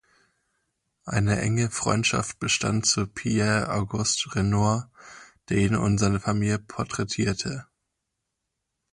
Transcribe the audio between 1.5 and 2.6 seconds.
Freundschaft